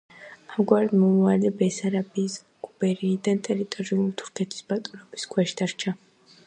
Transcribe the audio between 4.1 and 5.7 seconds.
თურქეთის ბატონობის ქვეშ